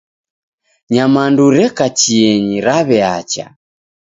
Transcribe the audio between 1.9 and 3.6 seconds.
chienyi, raw'eacha.